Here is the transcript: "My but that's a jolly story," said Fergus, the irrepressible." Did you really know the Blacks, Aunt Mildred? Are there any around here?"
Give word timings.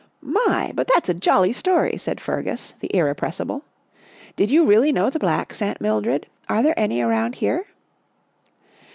"My 0.43 0.71
but 0.75 0.89
that's 0.91 1.09
a 1.09 1.13
jolly 1.13 1.53
story," 1.53 1.95
said 1.95 2.19
Fergus, 2.19 2.73
the 2.79 2.87
irrepressible." 2.91 3.63
Did 4.35 4.49
you 4.49 4.65
really 4.65 4.91
know 4.91 5.11
the 5.11 5.19
Blacks, 5.19 5.61
Aunt 5.61 5.79
Mildred? 5.79 6.25
Are 6.49 6.63
there 6.63 6.73
any 6.75 7.01
around 7.03 7.35
here?" 7.35 7.65